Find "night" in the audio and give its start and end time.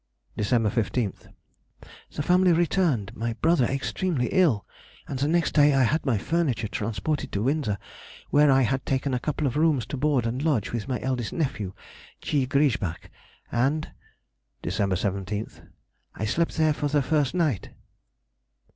17.35-17.69